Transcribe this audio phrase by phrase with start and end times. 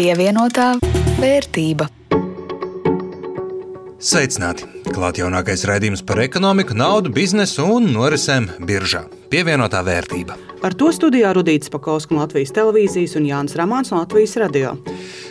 [0.00, 0.78] Pievienotā
[1.20, 1.84] vērtība.
[4.00, 4.79] Sveicināti!
[4.90, 9.04] Klāt jaunākais raidījums par ekonomiku, naudu, biznesu un norisēm biržā.
[9.30, 10.34] Pievienotā vērtība.
[10.66, 14.72] Ar to studijā Rudīts Pakausks no Latvijas televīzijas un Jānis Ramāns no Latvijas radio.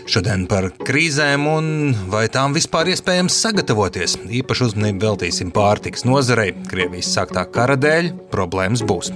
[0.10, 1.68] Šodien par krīzēm un
[2.10, 4.16] vai tām vispār iespējams sagatavoties.
[4.40, 6.54] Īpaši uzmanību veltīsim pārtiks nozarei.
[6.72, 9.12] Krievijas sāktā kara dēļ problēmas būs.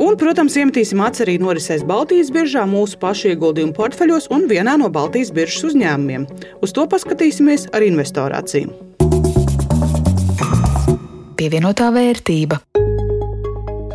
[0.00, 4.88] Un, protams, iemetīsim acis arī norisēs Baltijas biržā mūsu pašu ieguldījumu portfeļos un vienā no
[4.88, 6.26] Baltijas biržas uzņēmumiem.
[6.64, 8.93] Uz to paskatīsimies ar investorāciju.
[11.34, 12.60] Pievienotā vērtība.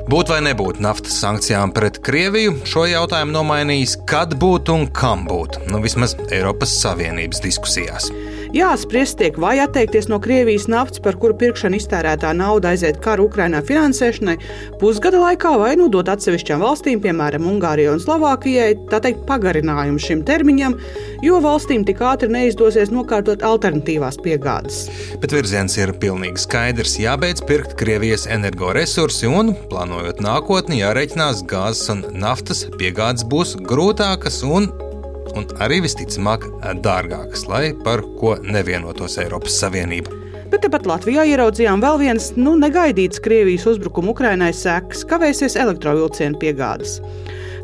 [0.10, 5.60] Būt vai nebūt naftas sankcijām pret Krieviju, šo jautājumu nomainījis, kad būt un kam būt.
[5.70, 8.10] Nu, vismaz Eiropas Savienības diskusijās.
[8.50, 13.60] Jāspriest tiek, vai atteikties no Krievijas naftas, par kuru pirkšanu iztērētā nauda aiziet kara Ukrainā
[13.62, 14.34] finansēšanai,
[14.82, 20.80] pusgada laikā vai nodot atsevišķām valstīm, piemēram, Ungārijai un Slovākijai, tā teikt, pagarinājumu šim termiņam,
[21.22, 24.82] jo valstīm tik ātri neizdosies nokārtot alternatīvās piegādes.
[25.22, 26.98] Bet virziens ir pilnīgi skaidrs.
[26.98, 34.72] Jābeidz pirkt Krievijas energoresursi un, plānojot nākotni, jārēķinās gāzes un naftas piegādes būs grūtākas un
[35.38, 36.48] un arī visticamāk
[36.86, 40.16] dārgākas, lai par ko nevienotos Eiropas Savienība.
[40.50, 46.98] Bet tepat Latvijā ieraudzījām vēl vienas nu, negaidītas Krievijas uzbrukuma Ukrainai sekas, kavēsies elektrovilcienu piegādes.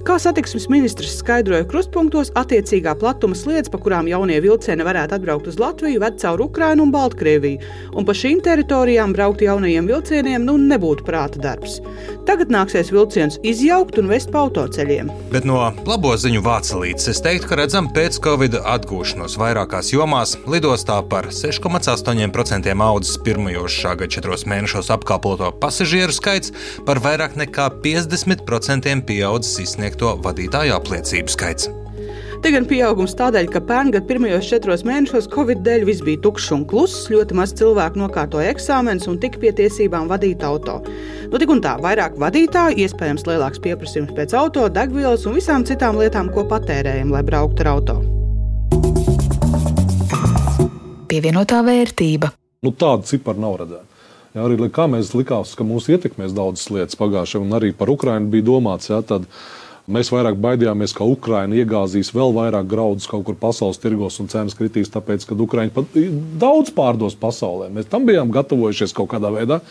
[0.06, 5.56] Kā satiksmes ministrs skaidroja krustpunktos, attiecīgā platuma sliedas, pa kurām jaunie vilcieni varētu atbraukt uz
[5.58, 11.08] Latviju, ved cauri Ukrajinu un Baltkrieviju, un pa šīm teritorijām braukt jaunajiem vilcieniem nu nebūtu
[11.08, 11.80] prāta darbs.
[12.28, 15.10] Tagad nāksies vilcienus izjaukt un vest pa autoceļiem.
[15.34, 15.58] Bet no
[15.90, 20.36] labo ziņu vācelītes es teiktu, ka redzam pēc Covid atgūšanos vairākās jomās.
[20.46, 26.54] Lidostā par 6,8% audzis pirmajos šā gada četros mēnešos apkalpoto pasažieru skaits,
[26.86, 31.70] par vairāk nekā 50% pieaudzis izsniegt sniegto vadītāju apliecību skaits.
[32.44, 36.66] Te gan pieaugums tādēļ, ka pērngad pirmajos četros mēnešos Covid dēļ viss bija tukšs un
[36.68, 40.84] kluss, ļoti maz cilvēku nokārtoja eksāmenus un tika pie tiesībām vadīt auto.
[41.32, 45.98] Nu, tik un tā, vairāk vadītāju, iespējams lielāks pieprasījums pēc auto, degvielas un visām citām
[45.98, 47.98] lietām, ko patērējam, lai brauktu ar auto.
[51.10, 52.36] Pievienotā vērtība.
[52.62, 53.96] Nu, tāda cipara nav redzēta.
[54.36, 58.28] Jā, arī kā mēs likās, ka mūs ietekmēs daudzas lietas pagājušajā, un arī par Ukrajinu
[58.34, 58.90] bija domāts.
[58.92, 59.30] Jā, tad,
[59.86, 64.58] Mēs vairāk baidījāmies, ka Ukraiņa iegāzīs vēl vairāk graudus kaut kur pasaules tirgos un cenas
[64.58, 66.00] kritīs, tāpēc, ka Ukraiņa pat
[66.42, 67.70] daudz pārdos pasaulē.
[67.74, 69.62] Mēs tam bijām gatavojušies kaut kādā veidā.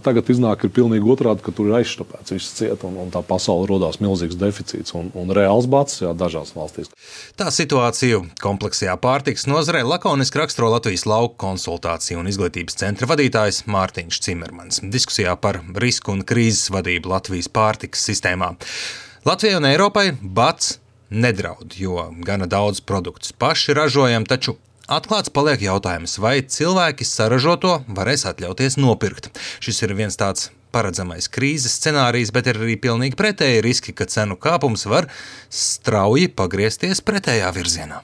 [0.00, 3.66] Tagad iznāk, ir pilnīgi otrādi, ka tur ir aizštapēts viss ciet, un, un tā pasaule
[3.68, 6.88] radās milzīgs deficīts un, un reāls bats jā, dažās valstīs.
[7.36, 14.24] Tā situācija kompleksajā pārtiks nozarē lakoniski raksturo Latvijas lauku konsultāciju un izglītības centra vadītājs Mārtiņš
[14.24, 18.54] Cimermans diskusijā par risku un krīzes vadību Latvijas pārtiks sistēmā.
[19.22, 24.56] Latvijai un Eiropai bats nedraud, jo gana daudz produktus paši ražojam, taču
[24.90, 29.30] Atklāts paliek jautājums, vai cilvēki saražoto varēs atļauties nopirkt.
[29.62, 34.34] Šis ir viens tāds paredzamais krīzes scenārijs, bet ir arī pilnīgi pretēji riski, ka cenu
[34.34, 35.06] kāpums var
[35.48, 38.02] strauji pagriezties pretējā virzienā.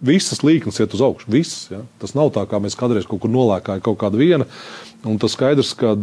[0.00, 1.28] Visas līnijas iet uz augšu.
[1.32, 1.82] Visas, ja?
[2.00, 4.46] Tas nav tā, kā mēs kādreiz kaut kur nolēkājām kaut kādu vienu.
[5.04, 5.94] Un tas skaidrs, ka,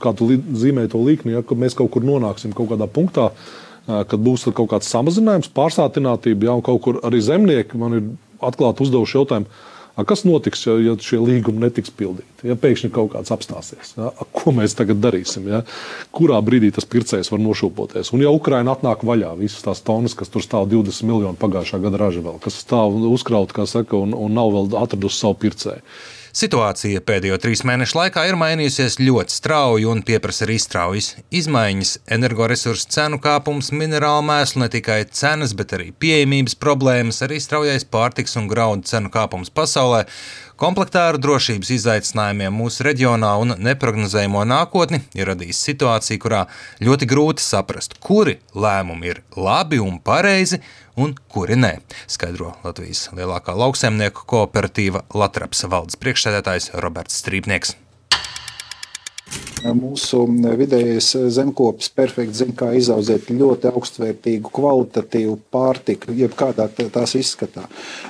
[0.00, 3.30] kā tu zīmē to līniju, ja, ka mēs kaut kur nonāksim kaut kādā punktā,
[3.86, 8.10] kad būs kaut kāds samazinājums, pārsātinātība, ja kaut kur arī zemnieki man ir
[8.44, 9.60] atklāti uzdevuši jautājumu.
[10.06, 12.46] Kas notiks, ja, ja šie līgumi netiks pildīti?
[12.48, 14.12] Ja pēkšņi kaut kāds apstāsies, ja?
[14.36, 15.48] ko mēs tagad darīsim?
[15.50, 15.60] Ja?
[16.14, 18.12] Kurā brīdī tas pircējs var nošūpoties?
[18.16, 22.00] Un ja Ukraina atnāk vaļā, visas tās tonnas, kas tur stāv 20 miljonu pagājušā gada
[22.00, 25.84] raža vēl, kas stāv uzkrauta, kā saka, un, un nav vēl atradusi savu pircēju.
[26.30, 31.96] Situācija pēdējo trīs mēnešu laikā ir mainījusies ļoti strauji un pieprasa arī straujas izmaiņas.
[32.14, 38.38] Energoresursu cenu kāpums, minerālu mēslu, ne tikai cenas, bet arī pieejamības problēmas, arī straujais pārtiks
[38.38, 40.04] un graudu cenu kāpums pasaulē
[40.60, 46.42] Komplektā ar drošības izaicinājumiem mūsu reģionā un neparedzējamo nākotni ir radījis situācija, kurā
[46.84, 50.60] ļoti grūti saprast, kuri lēmumi ir labi un pareizi
[51.00, 57.78] un kuri nē, skaidro Latvijas lielākā lauksaimnieku kooperatīva Latvijas valdes priekšsēdētājs Roberts Strīpnieks.
[59.60, 60.22] Mūsu
[60.56, 67.66] vidējais zemkopis perfekti zina, kā izaudzēt ļoti augstvērtīgu, kvalitatīvu pārtiku, jebkādā tās izskatā.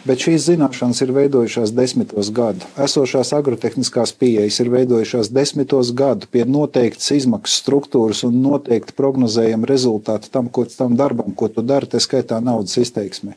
[0.07, 2.69] Bet šīs zināšanas ir veidojušās desmitos gadu.
[2.79, 10.31] Esošās agrotehniskās pieejas ir veidojušās desmitos gadu pie noteiktas izmaksu struktūras un noteikti prognozējama rezultāti
[10.31, 13.35] tam, ko, tam darbam, ko tu dari, tā skaitā naudas izteiksmē.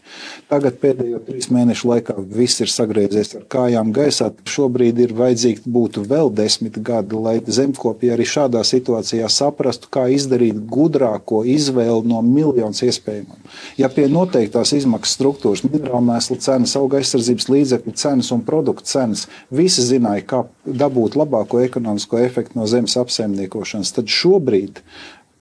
[0.54, 4.30] Tagad pēdējo trīs mēnešu laikā viss ir sagriezies ar kājām gaisā.
[4.54, 10.10] Šobrīd ir vajadzīgi būtu vēl desmit gadi, lai zemkopi zemkopji arī šādā situācijā saprastu, kā
[10.12, 13.40] izdarīt gudrāko izvēli no miljoniem iespējamiem.
[13.78, 19.28] Ja pie noteiktās izmaksu struktūras, minerālu mēslu cenas, auga aizsardzības līdzekļu cenas un produktu cenas,
[19.52, 24.82] visi zināja, kā dabūt labāko ekonomisko efektu no zemes apsaimniekošanas, tad šobrīd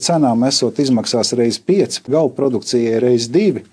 [0.03, 3.72] cenām esot izmaksās reizes 5, gala produkcijai reizes 2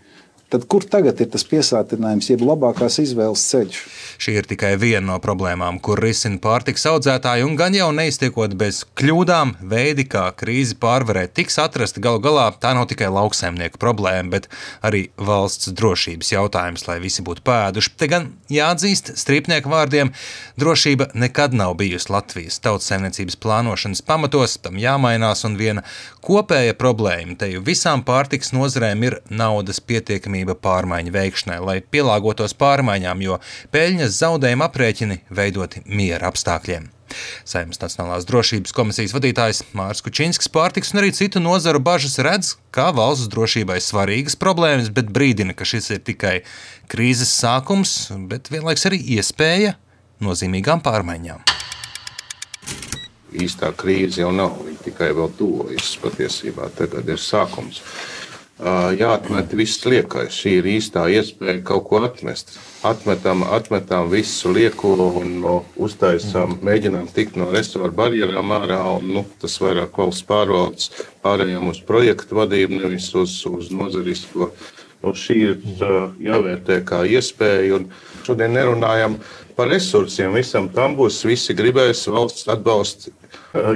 [0.50, 3.80] Tad kur tagad ir tas piesātinājums, jeb labākās izvēles ceļš?
[4.18, 8.80] Šī ir tikai viena no problēmām, kur risina pārtiks audzētāji, un gan jau neiztiekot bez
[8.98, 12.48] kļūdām, veidi, kā krīzi pārvarēt, tiks atrasti galu galā.
[12.58, 14.48] Tā nav tikai lauksaimnieku problēma, bet
[14.82, 17.94] arī valsts drošības jautājums, lai visi būtu pēduši.
[18.02, 20.10] Te gan jāatzīst, strīpnieku vārdiem,
[20.58, 25.86] drošība nekad nav bijusi Latvijas tautsēmniecības plānošanas pamatos, tam jāmainās, un viena
[26.26, 32.56] kopēja problēma te jau visām pārtiks nozarēm ir naudas pietiekamība uzmanība pārmaiņu veikšanai, lai pielāgotos
[32.56, 33.40] pārmaiņām, jo
[33.72, 36.90] peļņas zaudējuma aprēķini veidoti miera apstākļiem.
[37.44, 42.92] Saimnes Nacionālās drošības komisijas vadītājs Mārcis Kučinskis pārtiks un arī citu nozaru bažas redz, kā
[42.94, 46.44] valsts drošībai svarīgas problēmas, bet brīdina, ka šis ir tikai
[46.88, 49.74] krīzes sākums, bet vienlaiks arī iespēja
[50.22, 51.42] nozīmīgām pārmaiņām.
[53.40, 55.96] Īstā krīze jau nav, viņa tikai vēl tuvojas.
[56.02, 57.82] Patiesībā tagad ir sākums
[58.60, 60.36] jāatmet viss liekais.
[60.36, 62.58] Šī ir īstā iespēja kaut ko atmest.
[62.84, 68.82] Atmetam, atmetam visu lieko un no, uztaisām, mēģinām tikt no restoranā barjerām ārā.
[68.98, 70.92] Un, nu, tas vairāk valsts pārvaldes
[71.24, 74.52] pārējām uz projektu vadību, nevis uz, uz nozarisko.
[75.00, 75.62] Nu, šī ir
[76.20, 77.80] jāvērtē kā iespēja.
[78.28, 79.16] Šodien nerunājam
[79.56, 80.36] par resursiem.
[80.36, 83.16] Visam tam būs visi gribēs valsts atbalsta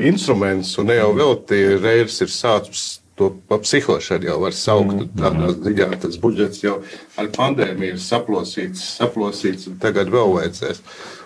[0.03, 0.75] instruments.
[0.77, 4.93] Un ne jau vēl tie reirs ir sācis to pa psihošanu jau var saukt.
[4.93, 5.11] Mm.
[5.19, 6.79] Tādā ziņā tas budžets jau
[7.19, 10.81] ar pandēmiju ir saplosīts, saplosīts un tagad vēl vajadzēs.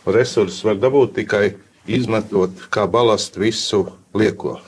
[0.08, 1.46] Resursus var dabūt tikai
[1.88, 3.86] izmetot kā balastu visu
[4.18, 4.60] lieko.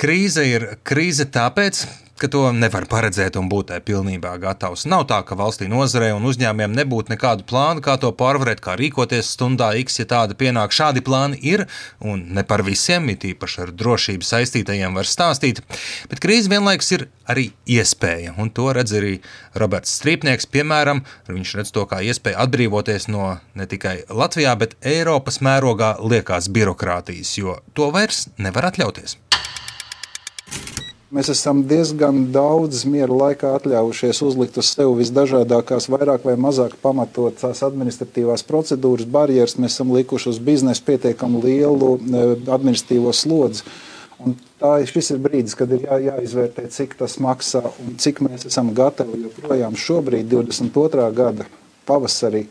[0.00, 1.84] Krīze ir krīze tāpēc,
[2.20, 4.84] ka to nevar paredzēt un būt pilnībā gatavs.
[4.90, 9.32] Nav tā, ka valstī nozarei un uzņēmumiem nebūtu nekādu plānu, kā to pārvarēt, kā rīkoties
[9.34, 10.74] stundā X, ja tāda pienāk.
[10.74, 11.66] Šādi plāni ir,
[11.98, 15.62] un ne par visiem, it īpaši ar drošību saistītajiem, var stāstīt.
[16.10, 19.16] Bet krīze vienlaikus ir arī iespēja, un to redz arī
[19.58, 20.46] Roberts Strīpnieks.
[20.54, 26.50] Piemēram, viņš redz to kā iespēju atbrīvoties no ne tikai Latvijā, bet Eiropas mērogā liekās
[26.54, 29.18] birokrātijas, jo to vairs nevar atļauties.
[31.14, 37.60] Mēs esam diezgan daudz miera laikā atļaujušies uzlikt uz sevi visdažādākās, vairāk vai mazāk pamatotās
[37.62, 39.54] administratīvās procedūras, barjeras.
[39.54, 42.24] Mēs esam likuši uz biznesu pietiekami lielu e,
[42.56, 43.62] administratīvo slodzi.
[44.24, 48.48] Un tā, šis ir brīdis, kad ir jā, jāizvērtē, cik tas maksā un cik mēs
[48.50, 51.06] esam gatavi joprojām šobrīd, 22.
[51.14, 51.46] gada
[51.86, 52.48] pavasarī,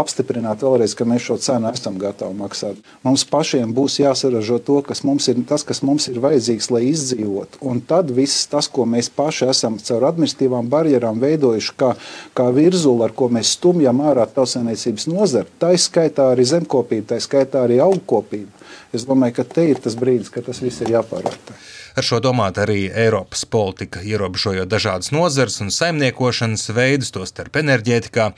[0.00, 2.80] apstiprināt vēlreiz, ka mēs šo cenu esam gatavi maksāt.
[3.06, 7.60] Mums pašiem būs jāsaražo to, kas mums ir, tas, kas mums ir vajadzīgs, lai izdzīvotu.
[7.68, 11.92] Un tad viss tas, ko mēs paši esam caur administratīvām barjerām veidojuši, kā,
[12.36, 17.64] kā virzuli, ar ko mēs stumjam ārā tautsēmniecības nozari, tā izskaitā arī zemkopība, tā izskaitā
[17.68, 18.64] arī augkopība.
[18.94, 21.56] Es domāju, ka te ir tas brīdis, kad tas viss ir jāpārvērtē.
[21.94, 28.32] Ar šo domāt arī Eiropas politika, ierobežojot dažādas nozares un saimniekošanas veidus, tostarp enerģētikā.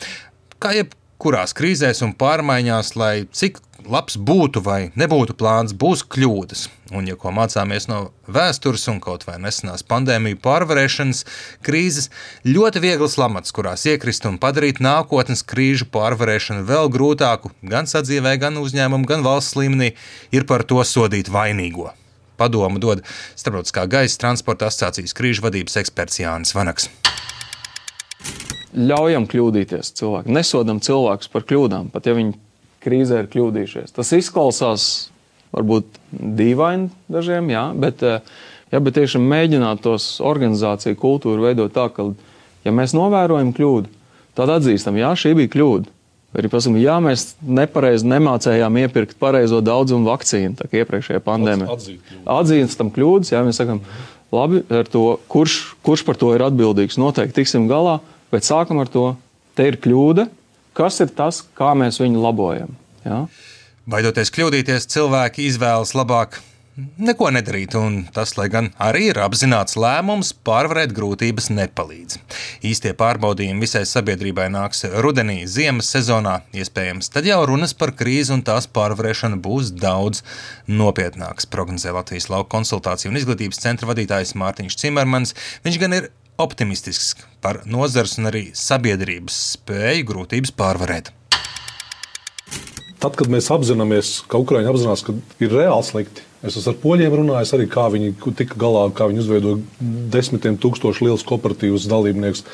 [0.60, 6.66] Kā jebkurā kurās krīzēs un pārmaiņās, lai cik labs būtu vai nebūtu plāns, būs kļūdas.
[6.94, 11.24] Un, ja ko mācāmies no vēstures un kaut vai nesenās pandēmiju pārvarēšanas
[11.66, 12.10] krīzes,
[12.46, 18.60] ļoti viegls lamats, kurās iekrist un padarīt nākotnes krīžu pārvarēšanu vēl grūtāku, gan sadzīvē, gan
[18.62, 19.94] uzņēmumu, gan valsts līmenī,
[20.34, 21.92] ir par to sodīt vainīgo.
[22.36, 23.00] Padomu dod
[23.32, 26.90] Starptautiskā gaisa transporta asociācijas krīžu vadības eksperts Jānis Vanaks
[28.76, 32.36] ļaujam kļūdīties cilvēkiem, nesodam cilvēkus par kļūdām, pat ja viņi
[32.84, 33.94] krīzē ir kļūdījušies.
[33.96, 34.86] Tas izklausās
[35.56, 38.20] varbūt dīvaini dažiem, jā, bet, eh,
[38.72, 42.10] jā, bet tiešām mēģināt tos organizāciju kultūru veidot tā, ka,
[42.66, 43.92] ja mēs novērojam kļūdu,
[44.36, 45.92] tad atzīstam, jā, šī bija kļūda.
[46.36, 51.76] Arī pasakām, jā, mēs nepareizi nemācējām iepirkt pareizo daudzumu vakcīnu, tā kā iepriekšējā pandēmijā.
[52.28, 53.80] Atzīstam kļūdas, jā, mēs sakām,
[54.34, 54.60] labi,
[54.92, 55.54] to, kurš,
[55.86, 58.02] kurš par to ir atbildīgs, noteikti tiksim galā.
[58.32, 59.06] Bet sākam ar to,
[59.56, 60.26] te ir kļūda,
[60.76, 62.74] kas ir tas, kā mēs viņu labojam.
[63.06, 63.24] Ja?
[63.86, 66.40] Baidoties kļūdīties, cilvēki izvēlas labāk
[66.76, 72.18] neko nedarīt, un tas, lai gan arī ir apzināts lēmums, pārvarēt grūtības nepalīdz.
[72.68, 78.44] Īstie pārbaudījumi visai sabiedrībai nāks rudenī, ziemas sezonā, iespējams, tad jau runas par krīzi un
[78.46, 80.22] tās pārvarēšanu būs daudz
[80.68, 85.36] nopietnākas, prognozē Latvijas lauka konsultāciju un izglītības centra vadītājs Mārtiņš Cimermans.
[85.64, 86.12] Viņš gan ir
[86.42, 91.12] optimistisks par nozars un arī sabiedrības spēju grūtības pārvarēt.
[92.96, 95.12] Tad, kad mēs apzināmies, ka Ukraiņa apzinās, ka
[95.42, 99.22] ir reāli slikti, Es esmu ar poļiem runājis arī, kā viņi tika galā, kā viņi
[99.22, 102.44] izveidoja desmitiem tūkstošu lielus kooperatīvus dalībniekus.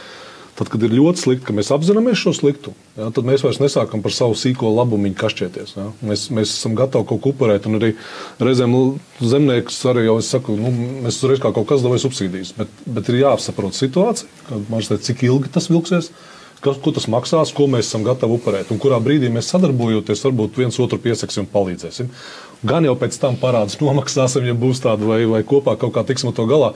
[0.52, 4.02] Tad, kad ir ļoti slikti, ka mēs apzināmies šo sliktumu, ja, tad mēs vairs nesākam
[4.04, 5.72] par savu sīko labumu kašķēties.
[5.78, 5.86] Ja.
[6.04, 7.94] Mēs, mēs esam gatavi kaut ko upurēt, arī
[8.36, 8.76] reizēm
[9.24, 10.74] zemnieks arī jau saka, nu,
[11.06, 12.52] mēs uzreiz kā kaut kas devai subsīdijas.
[12.58, 16.12] Bet, bet ir jāsaprot situācija, teica, cik ilgi tas vilksies.
[16.62, 20.60] Kas, ko tas maksās, ko mēs esam gatavi upurēt, un kurā brīdī mēs sadarbojoties, varbūt
[20.60, 22.12] viens otru pieseksim un palīdzēsim.
[22.70, 26.30] Gan jau pēc tam parādus nomaksāsim, ja būs tāda, vai, vai kopā kaut kā tiksim
[26.36, 26.72] to galā.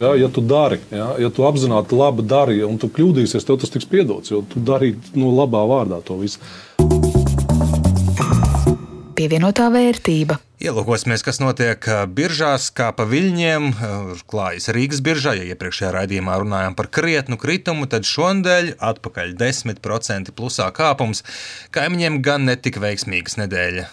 [0.00, 3.72] Ja, ja tu dari, ja, ja tu apzināti labi dari, un tu kļūdīsies, tev tas
[3.72, 6.40] tiks piedots, jo tu darīji no labā vārdā to visu.
[9.16, 10.36] Pievienotā vērtība.
[10.60, 11.84] Ielūkosimies, kas notiek
[12.16, 13.66] biržās, kā pa viļņiem
[14.28, 15.34] klājas Rīgas biržā.
[15.36, 21.24] Ja iepriekšējā raidījumā runājām par krietnu kritumu, tad šonadēļ atpakaļ 10% plusā kāpums.
[21.76, 23.86] Kaimiņiem gan netika veiksmīgas nedēļa.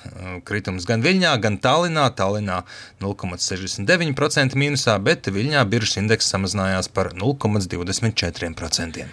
[0.48, 2.10] Kritums gan Viļņā, gan Tallinā.
[2.16, 2.64] Tallinā
[3.04, 9.08] 0,69% mīnusā, bet Viļņā biržas indeks samazinājās par 0,24%.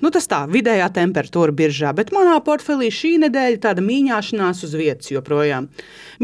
[0.00, 5.10] Nu, tas tā, vidējā temperatūra biržā, bet manā portfelī šī nedēļa tāda mīņāšanās uz vietas
[5.12, 5.66] joprojām.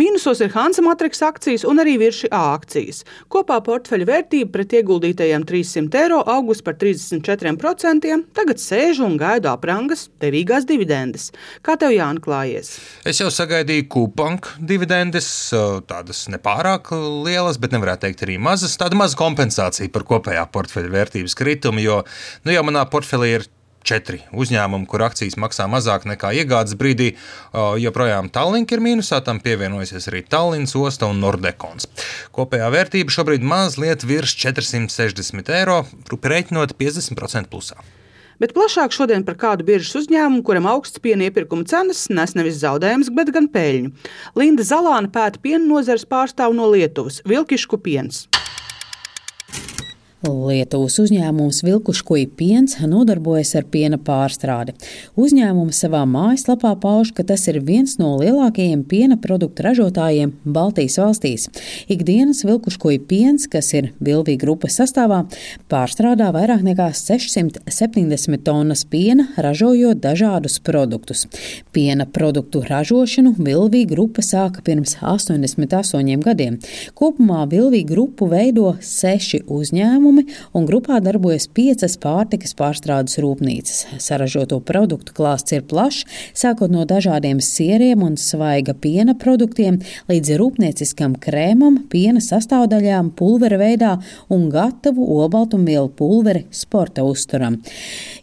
[0.00, 3.02] Mīnusos ir Hansa matriks akcijas un arī virši A akcijas.
[3.32, 10.06] Kopā portfeļa vērtība pret ieguldītajiem 300 eiro augus par 34%, tagad sēžu un gaidu aprangas
[10.24, 11.28] devīgās dividendes.
[11.64, 12.72] Kā tev jāatklājies?
[13.08, 15.28] Es jau sagaidīju kupanku dividendes,
[15.90, 16.94] tādas nepārāk
[17.26, 18.78] lielas, bet nevarētu teikt arī mazas.
[18.80, 22.00] Tāda maza kompensācija par kopējā portfeļa vērtības kritumu, jo
[22.44, 23.48] nu, jau manā portfelī ir
[23.86, 27.12] četri uzņēmumi, kur akcijas maksā mazāk nekā iegādes brīdī.
[27.54, 31.88] Joprojām Tallink ir mīnusā, tam pievienojusies arī Tallinas osta un Nordekons.
[32.36, 37.78] Kopējā vērtība šobrīd mazliet virs 460 eiro, rēķinot 50% plusā.
[38.36, 43.08] Bet plašāk šodien par kādu biržas uzņēmumu, kuram augsts piena iepirkuma cenas nes nevis zaudējumus,
[43.16, 43.94] bet gan peļņu.
[44.36, 48.26] Linda Zalāna pēta piena nozares pārstāvu no Lietuvas- Vilkišku piens.
[50.24, 54.72] Lietuvas uzņēmums Vilkuškoja piens nodarbojas ar piena pārstrādi.
[55.20, 61.44] Uzņēmums savā mājaslapā pauž, ka tas ir viens no lielākajiem piena produktu ražotājiem Baltijas valstīs.
[61.92, 65.26] Ikdienas Vilkuškoja piens, kas ir Vilvija grupas sastāvā,
[65.68, 71.26] pārstrādā vairāk nekā 670 tonnas piena, ražojot dažādus produktus.
[71.76, 76.58] Piena produktu ražošanu Vilvija grupa sāka pirms 88 gadiem.
[76.96, 84.00] Kopumā Vilvija grupu veido seši uzņēmumi uzņēmumi, un grupā darbojas piecas pārtikas pārstrādes rūpnīcas.
[84.00, 91.16] Saražoto produktu klāsts ir plašs, sākot no dažādiem sieriem un svaiga piena produktiem līdz rūpnieciskam
[91.18, 93.98] krēmam, piena sastāvdaļām, pulvera veidā
[94.30, 97.60] un gatavu olbaltumvielu pulveri sporta uzturam.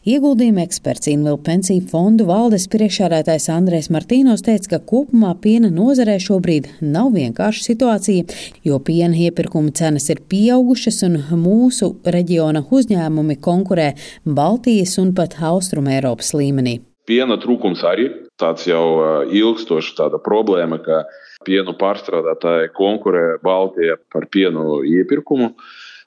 [0.06, 6.70] Ieguldījuma eksperts Invilu pensiju fondu valdes priekšādātājs Andrēs Martīnos teica, ka kopumā piena nozarē šobrīd
[6.82, 8.26] nav vienkārša situācija,
[8.66, 13.94] jo piena iepirkuma cenas ir pieaugušas un mūsu mūsu reģiona uzņēmumi konkurē
[14.26, 16.82] Baltijas un pat Austrum Eiropas līmenī.
[17.08, 21.04] Piena trūkums arī tāds jau ilgstošs problēma, ka
[21.46, 25.54] pienu pārstrādātāji konkurē Baltijā par pienu iepirkumu.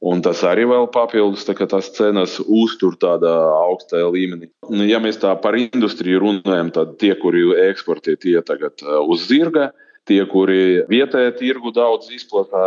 [0.07, 3.33] Un tas arī vēl papildus, tā, ka tās cenas uztur tādā
[3.65, 4.51] augstā līmenī.
[4.87, 9.73] Ja mēs tā par industriju runājam, tad tie, kuri eksportē, tie tagad uz zirga,
[10.07, 12.63] Tie, kuri vietējā tirgu daudz izplatā,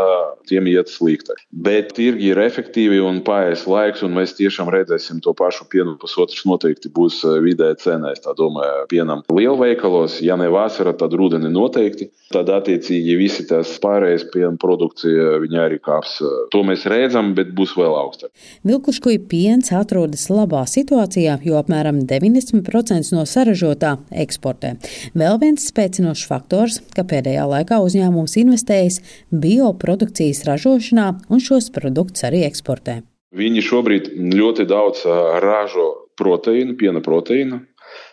[0.50, 1.40] tiem iet sliktāk.
[1.52, 5.96] Bet tirgi ir efektīvi un paies laiks, un mēs tiešām redzēsim to pašu pienu.
[6.02, 8.12] Pusotrs noteikti būs eh, vidēji cena.
[8.12, 12.10] Es domāju, pienam lielveikalos, ja ne vasara, tad rudenī noteikti.
[12.30, 16.20] Tad attiecīgi visi tās pārējais piena produkcija viņi arī kāps.
[16.54, 18.30] To mēs redzam, bet būs vēl augstāk.
[18.68, 24.76] Vilkuškuja piens atrodas labā situācijā, jo apmēram 90% no saražotā eksportē.
[25.18, 28.96] Vēl viens spēcinošs faktors, kāpēc Pēdējā laikā uzņēmums investējis
[29.30, 33.04] bioprodukcijas ražošanā un šos produktus arī eksportē.
[33.38, 35.04] Viņi šobrīd ļoti daudz
[35.44, 35.86] ražo
[36.18, 37.60] proteīnu, piena proteīnu.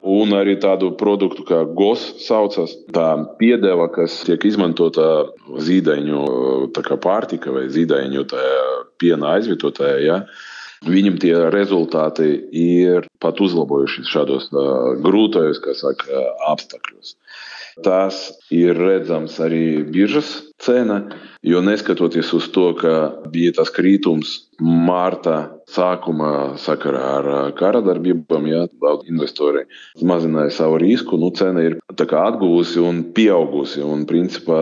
[0.04, 3.08] Un arī tādu produktu kā GOS saucas, tā
[3.40, 5.08] piedeva, kas tiek izmantota
[5.64, 6.20] zīdaiņu
[7.00, 8.28] pārtika vai zīdaiņu
[9.00, 9.98] piena aizvietotājā.
[10.04, 10.20] Ja?
[10.84, 14.52] Viņam tie rezultāti ir pat uzlabojušies šādos
[15.08, 17.16] grūtajos, kā saka, apstākļos.
[17.84, 18.18] Tas
[18.54, 20.30] ir redzams arī biržas
[20.62, 21.02] cena,
[21.42, 22.92] jo neskatoties uz to, ka
[23.32, 25.36] bija tas krītums mārta
[25.68, 27.26] sākumā sakarā ar
[27.58, 29.66] kara darbībām, ja, daudz investori
[30.00, 34.60] mazināja savu risku, nu cena ir atguvusi un pieaugusi un principā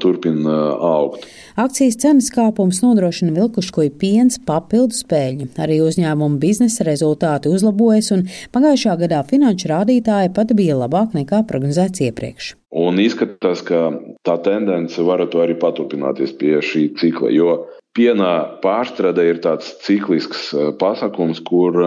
[0.00, 1.26] turpina augt.
[1.60, 5.52] Akcijas cenas kāpums nodrošina vilkuškoju piens papildu spēļu.
[5.60, 12.06] Arī uzņēmuma biznesa rezultāti uzlabojas, un pagājušā gadā finanšu rādītāji pat bija labāk nekā prognozēts
[12.08, 12.54] iepriekš.
[12.74, 13.86] Un izskatās, ka
[14.26, 17.56] tā tendence varētu arī paturpināties pie šī cikla, jo
[17.94, 20.48] piena pārstrāde ir tāds ciklisks
[20.80, 21.78] pasākums, kur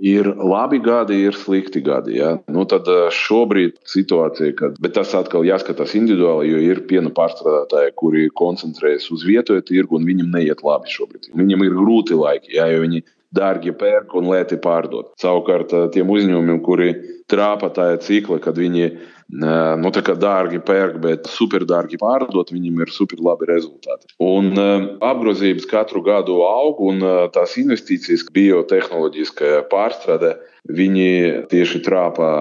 [0.00, 2.16] ir labi gadi, ir slikti gadi.
[2.20, 2.36] Ja?
[2.48, 8.28] Nu, tad šobrīd situācija, kad, bet tas atkal jāskatās individuāli, jo ir piena pārstrādātāji, kuri
[8.40, 11.32] koncentrējas uz vietējo tirgu, un viņiem neiet labi šobrīd.
[11.36, 12.70] Viņiem ir grūti laiki, ja?
[12.72, 13.04] jo viņi
[13.36, 15.12] dārgi pērk un lēti pārdod.
[15.20, 16.92] Savukārt tiem uzņēmumiem, kuri
[17.30, 18.90] trāpa tajā cikla, kad viņi
[19.30, 24.10] nu, dārgi pērk, bet superdārgi pārdot, viņiem ir super labi rezultāti.
[24.18, 30.36] Un apgrozības katru gadu aug, un tās investīcijas biotehnoloģiskajā pārstrādē.
[30.70, 32.32] Viņi tieši trāpā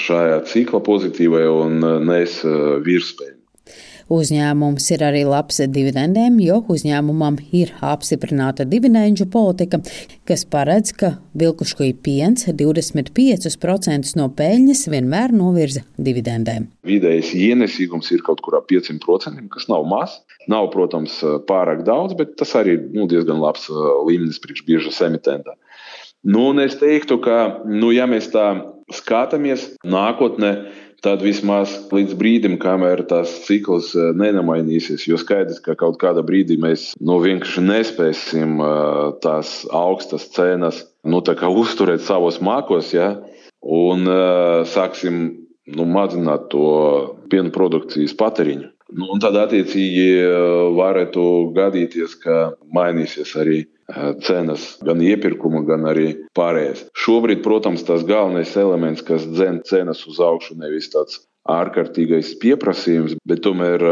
[0.00, 2.40] šajā cikla pozitīvajā un nes
[2.84, 3.37] virspēju.
[4.08, 9.82] Uzņēmums ir arī labs dividendēm, jo uzņēmumam ir apstiprināta dividendžu politika,
[10.28, 16.70] kas paredz, ka vilkuškoja piens 25% no peļņas vienmēr novirza dividendēm.
[16.88, 20.16] Vidējais ienesīgums ir kaut kur ap 500%, kas nav maz.
[20.48, 23.68] Nav, protams, pārāk daudz, bet tas arī ir nu, diezgan labs
[24.08, 25.58] līmenis priekš biežas emitenta.
[26.24, 28.48] Nu, es teiktu, ka, nu, ja mēs tā
[28.96, 30.52] skatāmies nākotnē,
[31.04, 35.06] tad vismaz līdz brīdim, kamēr tas cikls eh, nenamainīsies.
[35.08, 41.22] Jo skaidrs, ka kaut kādā brīdī mēs nu, vienkārši nespēsim eh, tās augstas cenas nu,
[41.22, 43.16] uzturēt savos mākos, ja?
[43.58, 45.16] un uh, sāksim
[45.74, 46.66] nu, mazināt to
[47.30, 48.68] piena produkcijas patēriņu.
[48.94, 50.04] Nu, tad, attiecīgi,
[50.78, 51.24] varētu
[51.56, 52.36] gadīties, ka
[52.72, 53.58] mainīsies arī
[54.24, 56.84] cenas, gan iepirkuma, gan arī pārējais.
[56.98, 63.42] Šobrīd, protams, tas galvenais elements, kas dzen cenas uz augšu, nevis tāds ārkārtīgais pieprasījums, bet
[63.44, 63.82] tomēr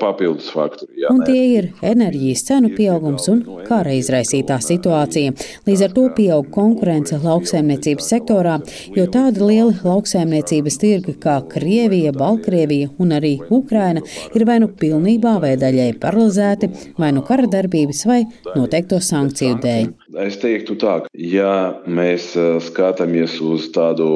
[0.00, 0.90] papildus faktori.
[1.04, 5.34] Jā, un tie ir enerģijas cenu pieaugums un kara izraisītā situācija.
[5.68, 8.58] Līdz ar to pieaug konkurence lauksaimniecības sektorā,
[8.96, 14.02] jo tādi lieli lauksaimniecības tirgi kā Krievija, Baltkrievija un arī Ukraina
[14.34, 18.22] ir vai nu pilnībā vai daļai paralizēti, vai nu kara darbības vai
[18.54, 19.90] noteikto sankciju dēļ.
[20.24, 21.54] Es teiktu tā, ja
[21.86, 22.32] mēs
[22.68, 24.08] skatāmies uz tādu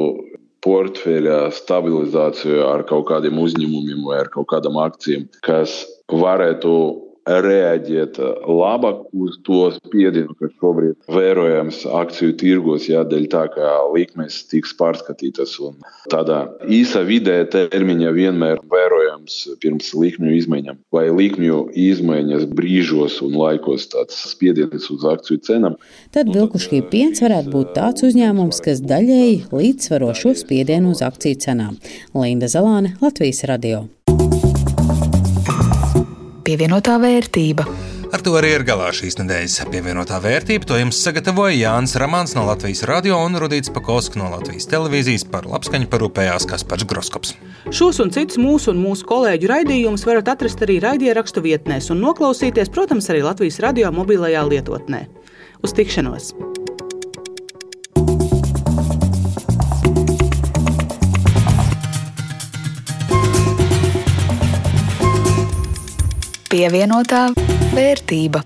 [0.65, 6.73] portfeļa stabilizāciju ar kaut kādiem uzņēmumiem vai ar kaut kādām akcijām, kas varētu
[7.29, 8.17] reaģēt
[8.47, 14.73] labāk uz to spiedienu, kas šobrīd vērojams akciju tirgos, jā, dēļ tā, ka likmes tiks
[14.79, 15.57] pārskatītas.
[16.09, 18.98] Tādā īsa vidē termiņā vienmēr vērojams
[19.63, 25.77] pirms likmju izmaiņām vai likmju izmaiņas brīžos un laikos tāds spiediens uz akciju cenām.
[26.15, 31.79] Tad vilkuškī piens varētu būt tāds uzņēmums, kas daļēji līdzsvaro šo spiedienu uz akciju cenām.
[32.17, 33.85] Linda Zalāne, Latvijas radio
[36.49, 37.88] pievienotā vērtība.
[38.09, 40.65] Ar to arī ir galā šīs nedēļas pievienotā vērtība.
[40.65, 45.45] To jums sagatavoja Jānis Ramāns no Latvijas radio un Rudīts Pakausks no Latvijas televīzijas par
[45.45, 47.35] labskaņu parūpējās Kaspars Groskops.
[47.69, 52.73] Šos un citus mūsu un mūsu kolēģu raidījumus varat atrast arī raidierakstu vietnēs un noklausīties,
[52.73, 55.05] protams, arī Latvijas radio mobilajā lietotnē.
[55.61, 56.33] Uz tikšanos!
[66.49, 67.27] pievienotā
[67.73, 68.41] vērtība.